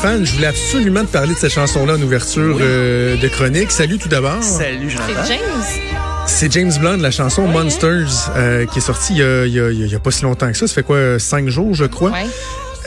[0.00, 3.70] Stéphane, je voulais absolument te parler de cette chanson-là en ouverture euh, de chronique.
[3.70, 4.42] Salut tout d'abord.
[4.42, 5.12] Salut, Jonathan.
[5.26, 5.62] C'est James.
[6.26, 9.60] C'est James Blunt, la chanson Monsters, euh, qui est sortie il y, a, il, y
[9.60, 10.66] a, il y a pas si longtemps que ça.
[10.66, 12.12] Ça fait quoi, cinq jours, je crois?
[12.12, 12.24] Ouais.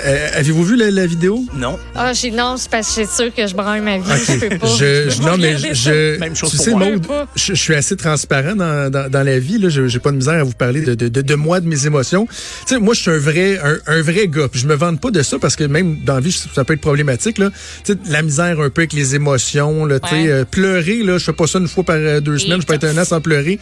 [0.05, 1.43] Euh, Avez-vous vu la, la vidéo?
[1.55, 1.79] Non.
[1.95, 4.03] Ah, j'ai non, c'est parce que j'ai sûr que je branle ma vie.
[4.27, 4.67] Je peux pas.
[4.67, 6.87] Je, je- non, mais je, Même chose tu sais, moi.
[7.35, 9.57] Je je, je suis assez transparent dans, dans, dans la vie.
[9.59, 11.67] Là, Je- j'ai pas de misère à vous parler de, de, de, de moi, de
[11.67, 12.27] mes émotions.
[12.27, 14.47] Tu sais, moi, je suis un vrai, un, un vrai gars.
[14.49, 16.73] Puis je me vante pas de ça parce que même dans la vie, ça peut
[16.73, 17.37] être problématique.
[17.37, 17.49] Là.
[17.85, 19.85] Tu sais, la misère un peu avec les émotions.
[19.85, 20.29] Là, tu sais, Ouais.
[20.29, 22.61] euh, pleurer, là, je fais pas ça une fois par euh, deux semaines.
[22.61, 23.59] Je peux être un an sans pleurer.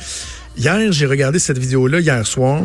[0.58, 2.64] Hier, j'ai regardé cette vidéo-là hier soir.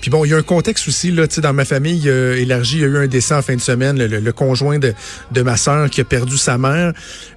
[0.00, 2.76] Puis bon, il y a un contexte aussi là, tu sais, dans ma famille élargie,
[2.76, 4.94] il y a eu un décès en fin de semaine, le, conjoint de,
[5.32, 6.92] de ma sœur qui a perdu sa mère.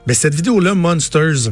[0.08, 1.52] Mais cette vidéo-là, Monsters,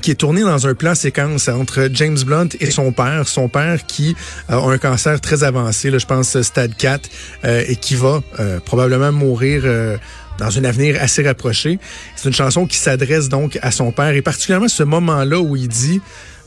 [0.00, 3.84] qui est tournée dans un plan séquence entre James Blunt et son père, son père
[3.86, 4.16] qui
[4.50, 7.10] euh, a un cancer très avancé, là, je pense stade 4,
[7.44, 9.62] euh, et qui va euh, probablement mourir.
[9.64, 9.96] euh,
[10.38, 11.78] dans un avenir assez rapproché.
[12.16, 15.68] C'est une chanson qui s'adresse donc à son père et particulièrement ce moment-là où il
[15.68, 16.00] dit,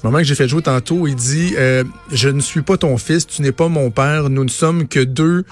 [0.03, 3.25] moment que j'ai fait jouer tantôt, il dit euh, Je ne suis pas ton fils,
[3.27, 5.45] tu n'es pas mon père, nous ne sommes que deux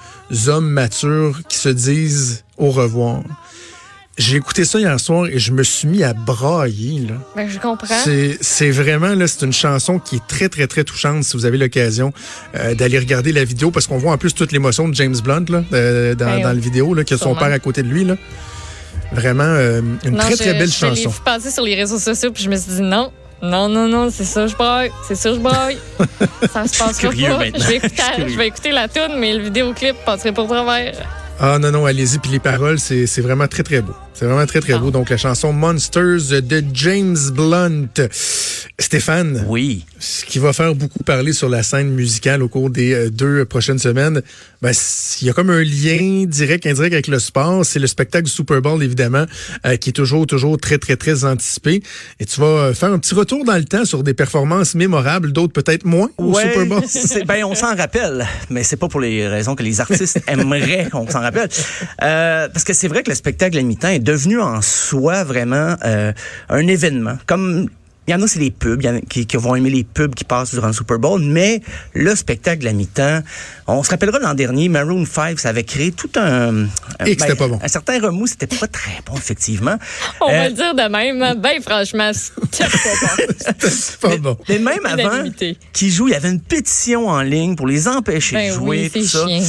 [0.47, 3.21] hommes matures qui se disent au revoir.
[4.17, 6.99] J'ai écouté ça hier soir et je me suis mis à brailler.
[7.08, 7.14] Là.
[7.36, 7.95] Ben, je comprends.
[8.42, 11.58] C'est, vraiment là, c'est une chanson qui est très très très touchante si vous avez
[11.58, 12.11] l'occasion
[12.55, 15.45] euh, d'aller regarder la vidéo parce qu'on voit en plus toute l'émotion de James Blunt
[15.49, 17.87] là, euh, dans, Ben, dans la vidéo là, qui a son père à côté de
[17.87, 18.15] lui là.
[19.14, 21.09] Vraiment euh, une Non, très je- très belle je chanson.
[21.09, 23.11] vu passer sur les réseaux sociaux, puis je me suis dit non.
[23.41, 24.91] Non, non, non, c'est ça, je braille.
[25.07, 25.77] C'est ça, je braille.
[26.52, 27.45] ça se curieux pas.
[27.45, 30.93] Je vais, écouter, Je vais écouter la tune, mais le vidéoclip passerait pour travers.
[31.43, 33.93] Ah non non, allez-y puis les paroles c'est c'est vraiment très très beau.
[34.13, 34.77] C'est vraiment très très Ah.
[34.77, 34.91] beau.
[34.91, 37.87] Donc la chanson Monsters de James Blunt.
[38.79, 39.85] Stéphane, Oui.
[39.99, 43.45] ce qui va faire beaucoup parler sur la scène musicale au cours des euh, deux
[43.45, 44.21] prochaines semaines,
[44.61, 44.71] ben,
[45.21, 47.63] il y a comme un lien direct, indirect avec le sport.
[47.65, 49.25] C'est le spectacle du Super Bowl, évidemment,
[49.65, 51.81] euh, qui est toujours, toujours très, très, très anticipé.
[52.19, 55.31] Et tu vas euh, faire un petit retour dans le temps sur des performances mémorables,
[55.31, 56.81] d'autres peut-être moins au Ouais, Super Bowl.
[57.27, 61.08] ben, on s'en rappelle, mais c'est pas pour les raisons que les artistes aimeraient qu'on
[61.08, 61.30] s'en rappelle.
[62.03, 65.75] Euh, parce que c'est vrai que le spectacle à mi-temps est devenu en soi vraiment
[65.86, 66.11] euh,
[66.49, 67.17] un événement.
[67.25, 67.69] Comme
[68.08, 69.70] il y en a, c'est les pubs, il y en a qui, qui vont aimer
[69.70, 71.62] les pubs qui passent durant le Super Bowl, mais
[71.94, 73.22] le spectacle à mi-temps,
[73.67, 76.64] on se rappellera l'an dernier, Maroon 5, ça avait créé tout un...
[77.00, 77.60] un- Et pas bon.
[77.62, 79.78] Un certain remous, c'était pas très bon, effectivement.
[80.20, 81.39] On Euh, va le dire de même.
[81.39, 83.34] Ben, franchement, c'était pas bon.
[83.70, 84.38] C'est pas bon.
[84.50, 85.23] Mais même avant
[85.73, 88.89] qu'ils jouent, il y avait une pétition en ligne pour les empêcher Ben de jouer,
[88.94, 89.28] oui, tout c'est ça.
[89.28, 89.44] chiant.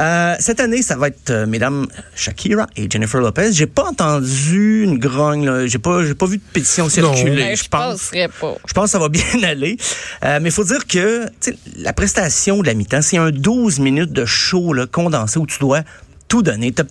[0.00, 3.52] Euh, cette année, ça va être euh, mesdames Shakira et Jennifer Lopez.
[3.52, 5.66] J'ai pas entendu une grogne, là.
[5.66, 7.36] J'ai pas, j'ai pas vu de pétition circuler.
[7.36, 7.91] Ben, je pense.
[7.92, 8.54] Penserais pas.
[8.66, 9.76] Je pense que ça va bien aller.
[10.24, 13.78] Euh, mais il faut dire que tu la prestation de la mi-temps, c'est un 12
[13.80, 15.82] minutes de show là, condensé où tu dois
[16.28, 16.72] tout donner.
[16.72, 16.84] T'as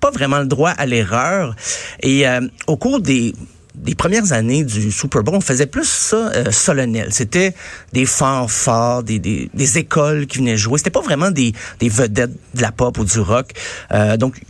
[0.00, 1.56] pas vraiment le droit à l'erreur.
[2.02, 3.34] Et euh, au cours des
[3.74, 7.08] des premières années du Super Bowl, on faisait plus ça euh, solennel.
[7.10, 7.54] C'était
[7.92, 10.78] des fanfares, des, des, des écoles qui venaient jouer.
[10.78, 13.50] C'était pas vraiment des, des vedettes de la pop ou du rock.
[13.92, 14.40] Euh, donc,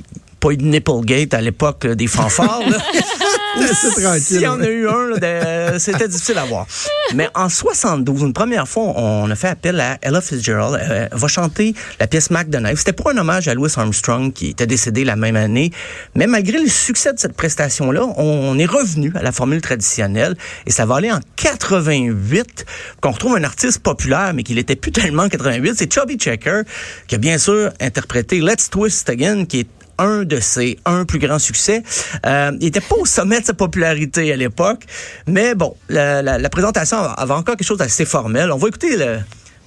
[0.41, 2.61] pas eu de Nipplegate à l'époque là, des fanfares.
[3.59, 4.21] tranquille.
[4.21, 6.67] S'il y en a eu un, là, de- c'était difficile à voir.
[7.15, 10.75] Mais en 72, une première fois, on a fait appel à Ella Fitzgerald.
[10.81, 12.79] Euh, Elle va chanter la pièce Mac the Knife.
[12.79, 15.71] C'était pour un hommage à Louis Armstrong qui était décédé la même année.
[16.15, 20.37] Mais malgré le succès de cette prestation-là, on est revenu à la formule traditionnelle
[20.67, 22.65] et ça va aller en 88
[23.01, 25.75] qu'on retrouve un artiste populaire, mais qui n'était plus tellement en 88.
[25.77, 26.63] C'est Chubby Checker
[27.07, 29.67] qui a bien sûr interprété Let's Twist Again, qui est
[29.99, 31.83] un de ses un plus grands succès.
[32.27, 34.85] Euh, il était pas au sommet de sa popularité à l'époque,
[35.27, 38.51] mais bon, la, présentation avait encore quelque chose d'assez formel.
[38.53, 39.19] On va écouter le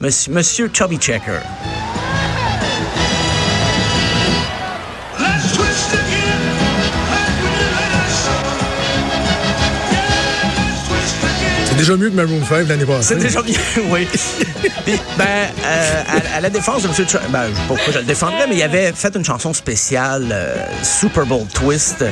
[0.02, 1.40] monsieur Chubby Checker.
[11.78, 13.16] Déjà mieux que Maroon 5 l'année passée.
[13.16, 13.58] C'est déjà bien,
[13.90, 14.08] oui.
[14.86, 15.26] Puis, ben,
[15.66, 16.02] euh,
[16.34, 16.94] à, à la défense de M.
[17.08, 19.54] Trump, ben, je sais pas pourquoi je le défendrais, mais il avait fait une chanson
[19.54, 22.04] spéciale, euh, Super Bowl Twist.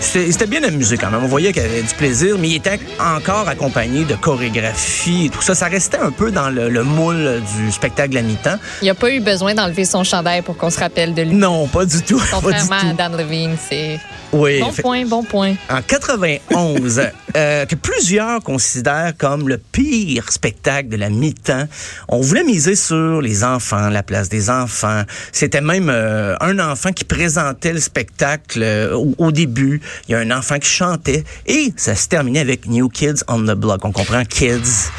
[0.00, 1.22] C'était c'était bien amusé quand même.
[1.24, 5.42] On voyait qu'il avait du plaisir, mais il était encore accompagné de chorégraphie et tout
[5.42, 5.54] ça.
[5.54, 8.58] Ça restait un peu dans le, le moule du spectacle à mi-temps.
[8.82, 11.34] Il a pas eu besoin d'enlever son chandail pour qu'on se rappelle de lui.
[11.34, 12.18] Non, pas du tout.
[12.18, 12.94] Pas du Contrairement à.
[12.94, 14.00] Dan Levine, c'est.
[14.32, 15.54] Oui, Bon fait- point, bon point.
[15.68, 17.02] en 91,
[17.36, 21.66] euh, que plusieurs considèrent comme le pire spectacle de la mi-temps.
[22.08, 25.02] On voulait miser sur les enfants, la place des enfants.
[25.32, 29.80] C'était même euh, un enfant qui présentait le spectacle euh, au, au début.
[30.08, 33.40] Il y a un enfant qui chantait et ça se terminait avec New Kids on
[33.40, 33.84] the Block.
[33.84, 34.90] On comprend Kids.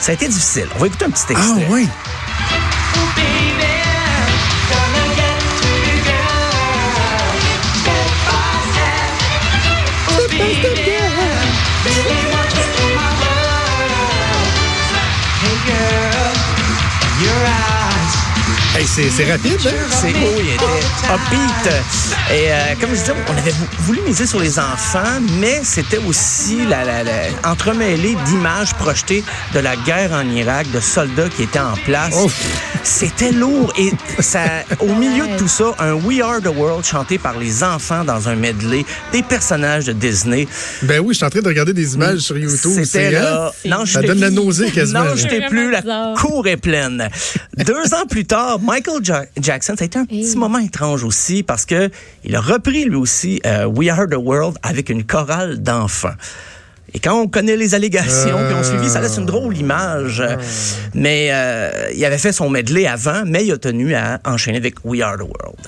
[0.00, 0.66] Ça a été difficile.
[0.76, 1.66] On va écouter un petit Ah extrait.
[1.70, 1.88] oui.
[18.98, 19.70] C'est c'est rapide, hein?
[19.90, 21.72] C'est beau, il était upbeat.
[22.32, 25.98] Et euh, comme je disais, on avait vou- voulu miser sur les enfants, mais c'était
[25.98, 27.12] aussi la, la, la-
[27.50, 29.22] entremêlé d'images projetées
[29.54, 32.14] de la guerre en Irak, de soldats qui étaient en place.
[32.24, 32.34] Ouf.
[32.82, 33.72] C'était lourd.
[33.78, 34.40] Et ça,
[34.80, 38.28] au milieu de tout ça, un We Are the World chanté par les enfants dans
[38.28, 40.48] un medley, des personnages de Disney.
[40.82, 42.72] Ben oui, je suis en train de regarder des images sur YouTube.
[42.74, 43.22] C'était c'est, hein?
[43.22, 43.52] là.
[43.64, 45.04] Non, Ça donne la nausée quasiment.
[45.04, 45.70] Non, je t'ai plus.
[45.70, 47.08] La cour est pleine.
[47.56, 51.42] Deux ans plus tard, Michael Ja- Jackson, ça a été un petit moment étrange aussi
[51.42, 51.90] parce que
[52.24, 56.14] il a repris lui aussi euh, We Are the World avec une chorale d'enfants.
[56.94, 58.48] Et quand on connaît les allégations Euh.
[58.48, 60.22] qui ont suivi, ça laisse une drôle image.
[60.94, 64.76] Mais euh, il avait fait son medley avant, mais il a tenu à enchaîner avec
[64.84, 65.58] We Are the World.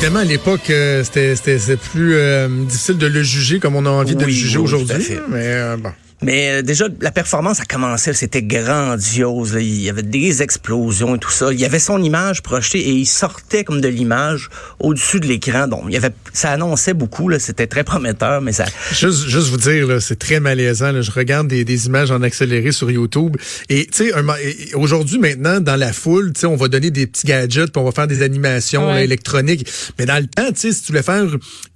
[0.00, 4.16] Évidemment, à l'époque, euh, c'était plus euh, difficile de le juger comme on a envie
[4.16, 5.18] de le juger oui, aujourd'hui.
[5.28, 5.90] Mais euh, bon.
[6.22, 9.54] Mais euh, déjà, la performance a commencé, c'était grandiose.
[9.54, 9.60] là.
[9.60, 11.52] Il y avait des explosions et tout ça.
[11.52, 15.66] Il y avait son image projetée et il sortait comme de l'image au-dessus de l'écran.
[15.68, 17.28] Donc, il y avait, ça annonçait beaucoup.
[17.28, 17.38] là.
[17.38, 18.64] C'était très prometteur, mais ça.
[18.92, 20.92] Juste, juste vous dire, là, c'est très malaisant.
[20.92, 21.00] là.
[21.02, 23.36] Je regarde des, des images en accéléré sur YouTube.
[23.68, 24.12] Et tu sais,
[24.74, 27.84] aujourd'hui, maintenant, dans la foule, tu sais, on va donner des petits gadgets, puis on
[27.84, 28.94] va faire des animations Ouais.
[28.94, 29.66] là, électroniques.
[29.98, 31.24] Mais dans le temps, tu sais, si tu voulais faire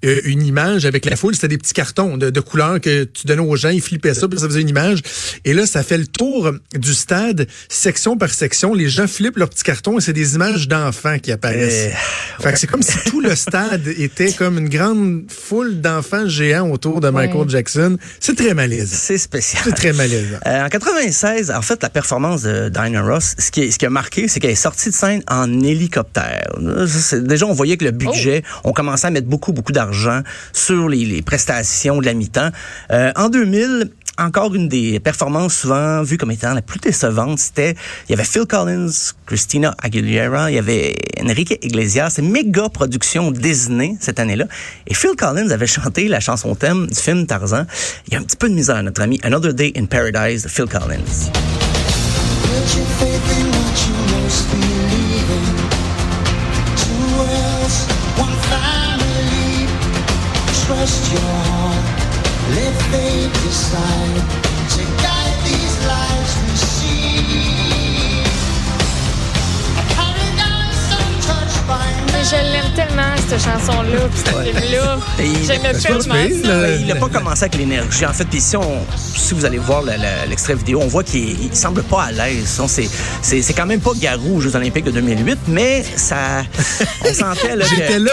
[0.05, 3.26] euh, une image avec la foule, c'était des petits cartons de, de couleurs que tu
[3.26, 5.01] donnais aux gens, ils flippaient ça, puis ça faisait une image.
[5.45, 8.75] Et là, ça fait le tour du stade, section par section.
[8.75, 11.93] Les gens flippent leurs petits cartons et c'est des images d'enfants qui apparaissent.
[11.93, 16.29] Euh, Fait que c'est comme si tout le stade était comme une grande foule d'enfants
[16.29, 17.49] géants autour de Michael Ouais.
[17.49, 17.99] Jackson.
[18.21, 18.97] C'est très malaisant.
[18.99, 19.63] C'est spécial.
[19.65, 20.39] C'est très malaisant.
[20.47, 23.87] Euh, en 96, en fait, la performance de Diana Ross, ce qui, est- ce qui
[23.87, 26.49] a marqué, c'est qu'elle est sortie de scène en hélicoptère.
[27.13, 30.23] Déjà, on voyait que le budget, on commençait à mettre beaucoup, beaucoup d'argent
[30.53, 32.51] sur les, les prestations de la mi-temps.
[32.91, 37.75] Euh, en 2000, encore une des performances souvent vues comme étant la plus décevante, c'était,
[38.08, 38.90] il y avait Phil Collins,
[39.26, 44.46] Christina Aguilera, il y avait Enrique Iglesias, méga production Disney cette année-là.
[44.87, 47.64] Et Phil Collins avait chanté la chanson thème du film Tarzan.
[48.06, 50.49] Il y a un petit peu de misère, notre ami Another Day in Paradise de
[50.49, 51.31] Phil Collins.
[72.25, 74.83] Je l'aime tellement, cette chanson-là, puis ce film-là.
[74.83, 74.97] Ça.
[76.43, 76.61] là.
[76.61, 78.07] Ben, il n'a pas commencé avec l'énergie.
[78.07, 79.83] En fait, puis si, on, si vous allez voir
[80.28, 82.61] l'extrait vidéo, on voit qu'il semble pas à l'aise.
[82.68, 82.88] C'est,
[83.23, 86.44] c'est, c'est quand même pas Garou aux Jeux Olympiques de 2008, mais ça,
[87.09, 88.12] on sentait là, J'étais là.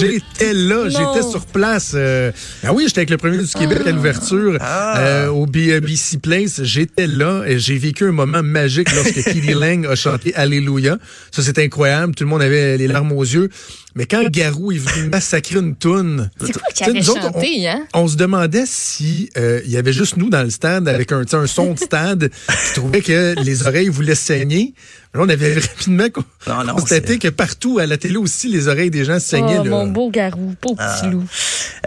[0.00, 1.92] J'étais là, j'étais sur place.
[1.94, 2.30] euh,
[2.64, 4.98] ah oui, j'étais avec le premier du Québec à l'ouverture Ah.
[5.00, 6.62] euh, au B- BC Place.
[6.62, 10.98] J'étais là et j'ai vécu un moment magique lorsque Kitty Lang a chanté Alléluia.
[11.30, 12.14] Ça, c'est incroyable.
[12.14, 13.48] Tout le monde avait les larmes aux yeux.
[13.96, 16.28] Mais quand Garou est venu massacrer une toune...
[16.40, 17.86] C'est quoi qui Tu sais, avait chanté, hein?
[17.94, 21.24] on se demandait si euh, il y avait juste nous dans le stade avec un,
[21.46, 24.74] son de stade qui trouvait que les oreilles voulaient saigner.
[25.14, 26.06] Là, on avait rapidement
[26.46, 29.58] Non, non, constaté que partout à la télé aussi, les oreilles des gens saignaient.
[29.60, 29.70] Oh, là.
[29.70, 31.24] mon beau garou, pauvre petit loup.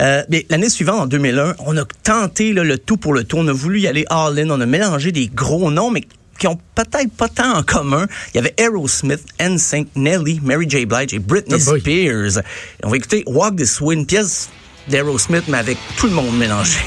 [0.02, 3.38] Euh, mais l'année suivante, en 2001, on a tenté là, le tout pour le tout.
[3.38, 4.50] On a voulu y aller all-in.
[4.50, 6.04] On a mélangé des gros noms, mais
[6.40, 8.06] qui ont peut-être pas tant en commun.
[8.34, 10.86] Il y avait Aerosmith, NSYNC, Nelly, Mary J.
[10.86, 11.78] Blige et Britney Oh.
[11.78, 12.38] Spears.
[12.38, 14.50] Et on va écouter Walk This Way, une pièce
[14.88, 16.78] d'Aerosmith, mais avec tout le monde mélangé.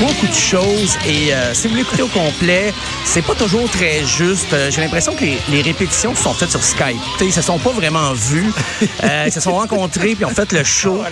[0.00, 2.72] Beaucoup de choses et euh, si vous l'écoutez au complet,
[3.04, 4.52] c'est pas toujours très juste.
[4.52, 6.96] Euh, J'ai l'impression que les, les répétitions sont faites sur Skype.
[7.16, 8.50] T'sais, ils se sont pas vraiment vus.
[9.04, 11.02] Euh, ils se sont rencontrés puis ont fait le show.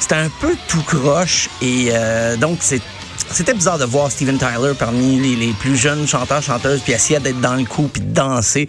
[0.00, 2.80] C'était un peu tout croche et euh, donc c'est
[3.30, 7.18] c'était bizarre de voir Steven Tyler parmi les, les plus jeunes chanteurs, chanteuses, puis essayer
[7.18, 8.68] d'être dans le coup, puis de danser.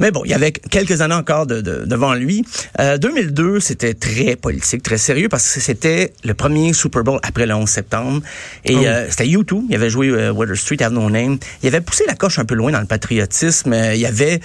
[0.00, 2.44] Mais bon, il y avait quelques années encore de, de- devant lui.
[2.80, 7.46] Euh, 2002, c'était très politique, très sérieux, parce que c'était le premier Super Bowl après
[7.46, 8.22] le 11 septembre.
[8.64, 8.84] Et Oh.
[8.84, 11.38] euh, c'était U2, il avait joué euh, Water Street, Have No Name.
[11.62, 13.72] Il avait poussé la coche un peu loin dans le patriotisme.
[13.72, 14.40] Euh, il avait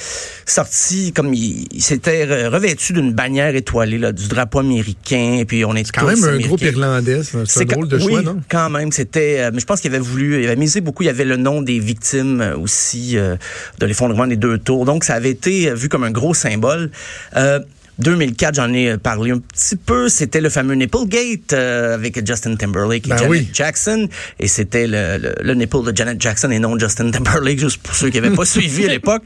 [0.46, 5.46] sorti, comme il, il s'était re- revêtu d'une bannière étoilée, là, du drapeau américain, et
[5.46, 7.22] puis on est Quand même un groupe irlandais.
[7.46, 8.42] C'est un- drôle de quand- choix, oui, non?
[8.50, 9.38] quand même, c'était.
[9.40, 11.04] euh, mais je pense qu'il avait voulu, il avait misé beaucoup.
[11.04, 13.36] Il y avait le nom des victimes euh, aussi euh,
[13.80, 14.86] de l'effondrement des deux tours.
[14.86, 16.92] Donc, ça avait été euh, vu comme un gros symbole.
[17.36, 17.60] Euh,
[18.00, 20.10] 2004, j'en ai euh, parlé un petit peu.
[20.10, 23.50] C'était le fameux Nipplegate euh, avec Justin Timberlake et Ben Janet oui.
[23.54, 24.08] Jackson.
[24.40, 27.96] Et c'était le, le, le nipple de Janet Jackson et non Justin Timberlake, juste pour
[27.96, 29.24] ceux qui n'avaient pas suivi à l'époque.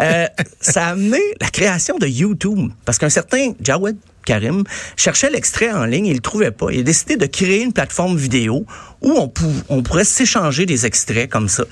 [0.00, 0.26] Euh,
[0.60, 2.70] ça a amené la création de YouTube.
[2.84, 4.64] Parce qu'un certain Jawed Karim
[4.96, 6.66] cherchait l'extrait en ligne et il le trouvait pas.
[6.70, 8.66] Il a décidé de créer une plateforme vidéo
[9.00, 11.64] où on, pou- on pourrait s'échanger des extraits comme ça.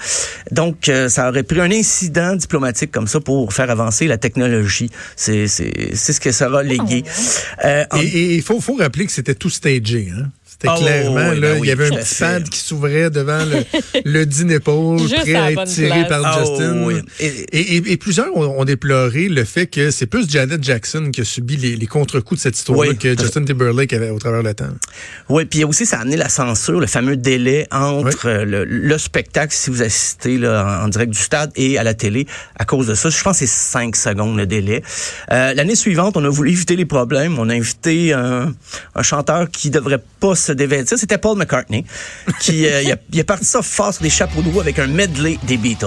[0.53, 4.91] Donc, euh, ça aurait pris un incident diplomatique comme ça pour faire avancer la technologie.
[5.17, 7.03] C'est ce que ça va léguer.
[7.65, 10.12] Euh, en- Et et il faut, faut rappeler que c'était tout stagé.
[10.17, 10.31] Hein?
[10.58, 13.44] C'était Ah, clairement, oui, là, ben il y avait un petit pad qui s'ouvrait devant
[13.44, 13.62] le,
[14.10, 16.08] le dîner-pôle, Juste prêt à la à être tiré place.
[16.08, 16.82] par Ah, Justin.
[16.84, 16.94] oui.
[17.20, 21.10] Et, Et- et- et plusieurs ont, ont déploré le fait que c'est plus Janet Jackson
[21.12, 24.18] qui a subi les, les contre-coups de cette histoire-là Oui, que Justin Timberlake avait au
[24.18, 24.70] travers le temps.
[25.28, 28.96] Oui, puis aussi, ça a amené la censure, le fameux délai entre euh, le, le
[28.98, 32.26] spectacle, si vous assistez là, en, en direct du stade, et à la télé.
[32.58, 34.82] À cause de ça, je pense que c'est cinq secondes le délai.
[35.32, 37.38] Euh, L'année suivante, on a voulu éviter les problèmes.
[37.38, 38.54] On a invité un,
[38.94, 40.99] un chanteur qui devrait pas se dévêtir.
[40.99, 41.85] C'était Paul McCartney,
[42.41, 45.38] qui euh, il, a, parti ça fort sur des chapeaux de roue avec un medley
[45.45, 45.87] des Beatles.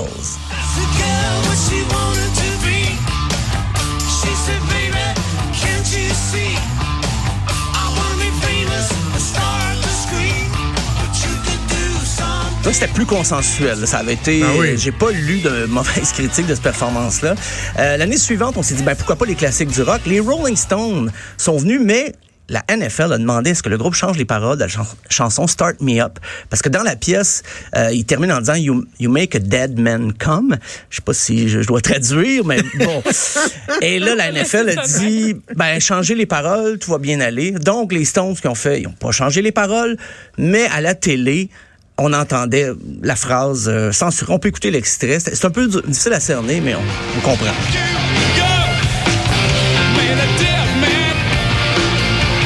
[12.71, 13.87] C'était plus consensuel.
[13.87, 14.41] Ça avait été.
[14.43, 14.69] Ah oui.
[14.69, 17.33] euh, J'ai pas lu de mauvaises critiques de cette performance-là.
[17.79, 20.01] Euh, L'année suivante, on s'est dit, ben pourquoi pas les classiques du rock?
[20.05, 22.13] Les Rolling Stones sont venus, mais
[22.49, 24.87] la NFL a demandé à ce que le groupe change les paroles de la chan-
[25.09, 26.19] chanson Start Me Up.
[26.49, 27.43] Parce que dans la pièce,
[27.77, 30.57] euh, il termine en disant you, you make a dead man come.
[30.89, 33.03] Je sais pas si je, je dois traduire, mais bon.
[33.81, 37.51] Et là, la NFL a dit, ben, changez les paroles, tout va bien aller.
[37.51, 39.95] Donc, les Stones qui ont fait, ils ont pas changé les paroles,
[40.37, 41.49] mais à la télé,
[41.97, 42.69] on entendait
[43.03, 44.31] la phrase euh, censurée.
[44.33, 45.19] On peut écouter l'extrait.
[45.19, 46.79] C'est un peu difficile à cerner, mais on,
[47.17, 47.51] on comprend.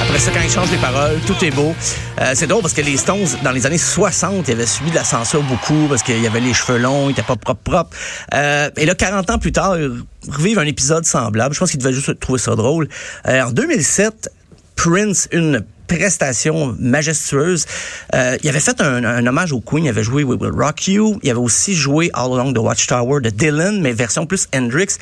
[0.02, 1.74] Après ça, quand ils changent les paroles, tout est beau.
[2.22, 4.96] Euh, c'est drôle parce que les Stones, dans les années 60, ils avaient subi de
[4.96, 7.98] la censure beaucoup parce qu'il y avait les cheveux longs, ils étaient pas propres propres.
[8.36, 11.56] Euh, et là, 40 ans plus tard, ils revivent un épisode semblable.
[11.56, 12.88] Je pense qu'ils devaient juste trouver ça drôle.
[13.28, 14.30] Euh, en 2007,
[14.76, 15.64] Prince, une
[15.98, 17.66] prestation majestueuse.
[18.14, 21.20] Euh, il avait fait un, hommage au Queen, il avait joué We Will Rock You,
[21.24, 24.98] il avait aussi joué All Along the Watchtower de Dylan, mais version plus Hendrix.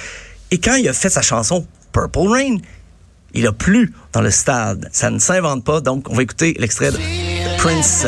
[0.52, 2.58] Et quand il a fait sa chanson Purple Rain,
[3.34, 4.90] il a plu dans le stade.
[4.92, 6.98] Ça ne s'invente pas, donc on va écouter l'extrait de
[7.58, 8.06] Prince.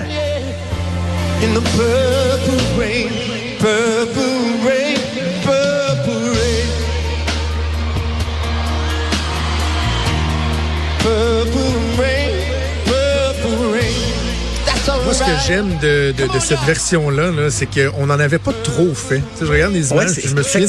[1.42, 3.10] In the purple rain,
[3.60, 4.23] purple
[15.47, 19.17] j'aime de, de, de cette version-là, là, c'est qu'on n'en avait pas trop fait.
[19.17, 20.67] Tu sais, je regarde les images, je me souviens,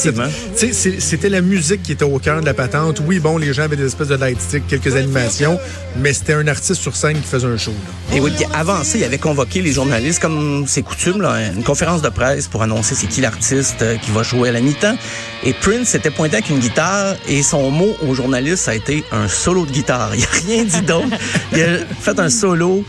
[0.98, 3.00] c'était la musique qui était au cœur de la patente.
[3.06, 5.58] Oui, bon, les gens avaient des espèces de light stick, quelques animations,
[5.96, 7.72] mais c'était un artiste sur scène qui faisait un show.
[7.72, 8.16] là.
[8.16, 11.62] Et oui, puis avant ça, il avait convoqué les journalistes, comme c'est coutume, là, une
[11.64, 14.96] conférence de presse pour annoncer c'est qui l'artiste euh, qui va jouer à la mi-temps.
[15.44, 19.04] Et Prince s'était pointé avec une guitare et son mot aux journalistes, ça a été
[19.12, 20.10] un solo de guitare.
[20.14, 21.16] Il n'a rien dit d'autre.
[21.52, 22.84] Il a fait un solo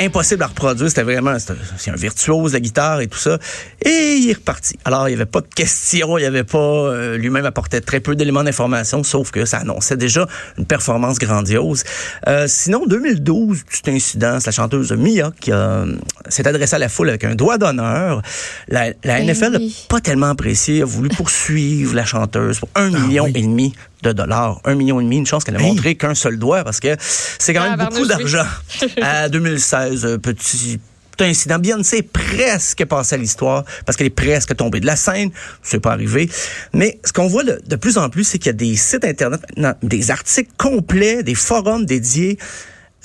[0.00, 0.88] impossible à reproduire.
[0.88, 3.38] C'était vraiment, c'est un- virtuose de la guitare et tout ça.
[3.84, 4.78] Et il est reparti.
[4.84, 8.00] Alors, il n'y avait pas de questions, il n'y avait pas, euh, lui-même apportait très
[8.00, 10.26] peu d'éléments d'information, sauf que ça annonçait déjà
[10.58, 11.84] une performance grandiose.
[12.28, 15.94] Euh, sinon, 2012, petit incident, c'est la chanteuse Mia qui euh,
[16.28, 18.22] s'est adressée à la foule avec un doigt d'honneur.
[18.68, 19.86] La, la Ben NFL n'a oui.
[19.88, 23.32] pas tellement apprécié, a voulu poursuivre la chanteuse pour un million oui.
[23.34, 23.74] et demi
[24.04, 24.60] de dollars.
[24.64, 25.66] Un million et demi, une chance qu'elle a Hey.
[25.66, 28.32] montré qu'un seul doigt parce que c'est quand même Ah, beaucoup Barnouche, oui.
[28.32, 28.48] d'argent.
[29.02, 30.78] à 2016, euh, petit
[31.20, 31.60] un incident.
[31.60, 35.30] Beyoncé est presque passée à l'histoire parce qu'elle est presque tombée de la scène.
[35.62, 36.28] C'est pas arrivé.
[36.72, 39.04] Mais ce qu'on voit de, de plus en plus, c'est qu'il y a des sites
[39.04, 42.36] Internet, non, des articles complets, des forums dédiés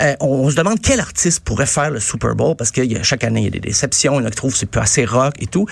[0.01, 2.93] euh, on, on se demande quel artiste pourrait faire le Super Bowl parce que il
[2.93, 4.13] y a- chaque année, il y a des déceptions.
[4.19, 5.65] Il y en a qui trouvent que c'est pas assez rock et tout.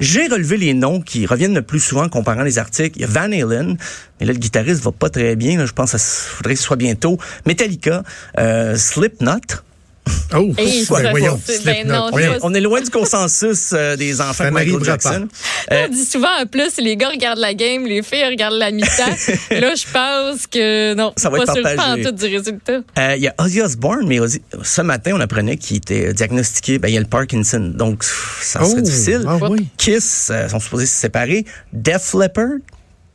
[0.00, 3.04] J'ai relevé les noms qui reviennent le plus souvent en comparant les articles.
[3.04, 3.76] Van Halen,
[4.18, 5.64] mais là, le guitariste va pas très bien.
[5.66, 7.18] je pense qu'il faudrait que ce soit bientôt.
[7.44, 8.02] Metallica,
[8.38, 9.40] euh, Slipknot.
[10.32, 12.32] Oh, Hey, ben voyons, ben non, On voyons.
[12.34, 14.84] est, on est loin du consensus euh, des enfants de Michael.
[14.84, 15.28] Jackson.
[15.72, 18.70] Euh, on dit souvent, en plus, les gars regardent la game, les filles regardent la
[18.70, 18.88] mi-temps.
[19.50, 22.04] là, je pense que non, Ça va pas être partagé.
[22.04, 22.80] tout du résultat.
[22.98, 26.78] Euh, Il y a Ozzy Osbourne, mais Ozzy- ce matin, on apprenait qu'il était diagnostiqué,
[26.78, 27.72] ben, il y a le Parkinson.
[27.74, 29.24] Donc, ça serait Oh, difficile.
[29.26, 29.66] ah oui.
[29.76, 31.44] Kiss euh, sont supposés se séparer.
[31.72, 32.58] Def Leppard,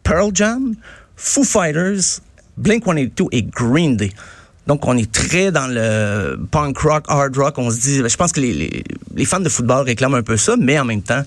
[0.03, 0.75] Pearl Jam,
[1.15, 2.19] Foo Fighters,
[2.61, 4.11] Blink-182 et Green Day.
[4.67, 7.57] Donc, on est très dans le punk rock, hard rock.
[7.57, 8.83] On se dit, je pense que les, les,
[9.15, 11.23] les fans de football réclament un peu ça, mais en même temps,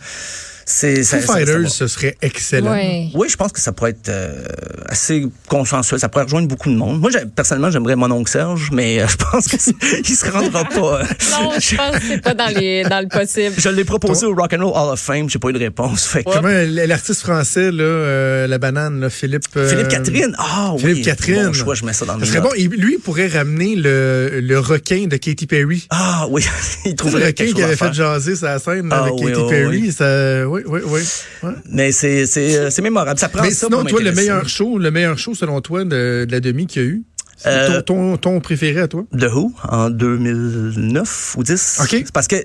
[0.71, 1.03] c'est...
[1.03, 2.73] ça- Foo ça- ça Fighters, ce serait excellent.
[2.73, 3.09] Ouais.
[3.15, 4.45] Oui, je pense que ça pourrait être euh,
[4.87, 5.99] assez consensuel.
[5.99, 7.01] Ça pourrait rejoindre beaucoup de monde.
[7.01, 11.01] Moi, j'ai- personnellement, j'aimerais mon oncle Serge, mais euh, je pense qu'il se rendra pas.
[11.01, 11.05] euh.
[11.31, 13.55] Non, je pense que c'est pas dans, les, dans le possible.
[13.57, 16.05] Je l'ai proposé au Rock and Roll Hall of Fame, j'ai pas eu de réponse.
[16.07, 16.49] Fait que- Comment
[16.87, 19.45] l'artiste français, là, euh, la banane, là, Philippe.
[19.57, 20.35] euh, Philippe Catherine.
[20.39, 20.81] Ah oui.
[20.81, 21.47] Philippe Catherine.
[21.47, 22.51] Bon choix, je mets ça dans Ça mes serait bon.
[22.57, 25.87] Il- lui, il pourrait ramener le, le requin de Katy Perry.
[25.91, 26.45] Ah oui,
[26.85, 29.41] il Le trouverait requin quelque qui avait fait jaser sa scène Ah avec oui, Katy
[29.41, 29.81] oui, Perry.
[29.83, 29.93] oui.
[29.93, 31.01] Ça, oui, oui, oui.
[31.43, 31.53] Ouais.
[31.71, 33.19] Mais c'est c'est euh, c'est mémorable.
[33.19, 35.85] Ça prend Mais ça sinon, pour toi, le meilleur show, le meilleur show selon toi
[35.85, 37.03] de, de la demi qu'il y a eu,
[37.47, 39.05] Euh, ton, ton, ton préféré à toi?
[39.17, 39.53] The Who?
[39.69, 41.79] En 2009 ou 10.
[41.83, 41.89] OK.
[41.91, 42.37] C'est parce que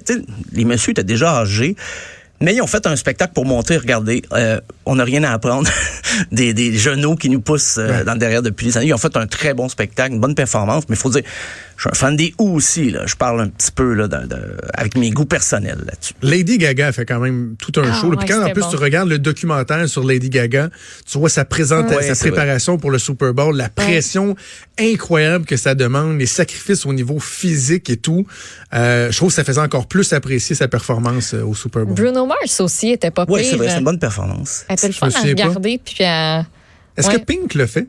[0.52, 1.76] les messieurs étaient déjà âgés.
[2.42, 5.70] Mais ils ont fait un spectacle pour montrer, regardez, euh, on n'a rien à apprendre
[6.32, 8.04] des, des genoux qui nous poussent euh, Ouais.
[8.04, 8.88] dans le derrière depuis des années.
[8.88, 11.22] Ils ont fait un très bon spectacle, une bonne performance, mais il faut dire,
[11.78, 12.92] je suis un fan des Who aussi.
[12.92, 13.06] Là.
[13.06, 16.14] Je parle un petit peu là, de- de- avec mes goûts personnels là-dessus.
[16.22, 18.12] Lady Gaga fait quand même tout un Ah, show.
[18.12, 18.18] là.
[18.18, 18.70] Puis ouais, quand en plus bon.
[18.70, 20.70] tu regardes le documentaire sur Lady Gaga,
[21.10, 24.36] tu vois sa présentation, Ouais, sa préparation pour le Super Bowl, la pression
[24.80, 28.26] incroyable que ça demande, les sacrifices au niveau physique et tout.
[28.74, 31.96] Euh, je trouve que ça faisait encore plus apprécier sa performance euh, au Super Bowl.
[31.96, 33.50] Bruno Mars aussi était pas Oui, pire.
[33.52, 34.66] c'est vrai, c'est une bonne performance.
[34.68, 35.20] Elle était le fun à pas?
[35.22, 35.80] regarder.
[35.84, 36.46] Puis à
[36.98, 37.16] Est-ce ouais.
[37.20, 37.88] que Pink le fait?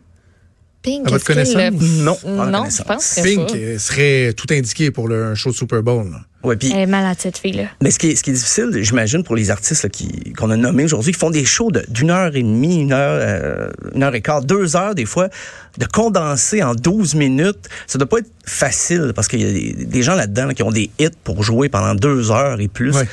[0.85, 1.55] Pink, À votre connaissance?
[1.57, 2.77] le- Non, Non, connaissance.
[2.79, 6.11] je pense que Pink serait tout indiqué pour le, un show de Super Bowl.
[6.11, 6.19] là.
[6.45, 7.65] Ouais, puis Elle est malade, cette fille-là.
[7.83, 9.89] Mais ce qui est, ce qui est difficile, j'imagine, pour les artistes
[10.37, 13.19] qu'on a nommés aujourd'hui, qui font des shows de- d'une heure et demie, une heure,
[13.19, 15.31] euh, une heure et quart, deux heures des fois,
[15.79, 19.87] de condenser en 12 minutes, ça doit pas être facile parce qu'il y a des,
[19.87, 22.95] des gens là-dedans là, qui ont des hits pour jouer pendant deux heures et plus.
[22.95, 23.09] Ouais.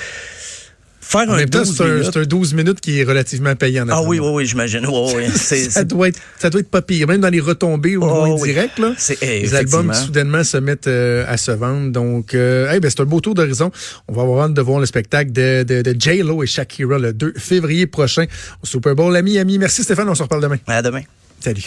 [1.12, 2.10] Faire En un même temps, 12 c'est un, minutes.
[2.14, 3.86] c'est un 12 minutes qui est relativement payant.
[3.90, 4.86] Ah oui, oui, oui, j'imagine.
[5.28, 7.06] Ça doit, être, ça doit être pas pire.
[7.08, 8.50] Même dans les retombées au Oh, oui.
[8.52, 11.92] indirect, là, C'est- eh, les albums qui soudainement se mettent euh, à se vendre.
[11.92, 13.72] Donc, euh, hey, ben, c'est un beau tour d'horizon.
[14.08, 17.12] On va avoir hâte de voir le spectacle de, de, de J-Lo et Shakira le
[17.12, 18.24] 2 février prochain
[18.64, 19.14] au Super Bowl.
[19.18, 20.58] Ami, ami, merci Stéphane, on se reparle demain.
[20.68, 21.02] À demain.
[21.42, 21.64] Salut.